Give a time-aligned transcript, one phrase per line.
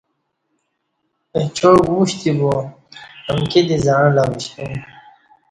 [1.37, 2.53] اچاک وُشتی با
[3.31, 4.69] امکی دی زعݩلہ وشتو م